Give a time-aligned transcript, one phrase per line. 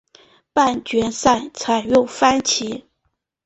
[0.51, 2.85] 半决赛采用三番棋。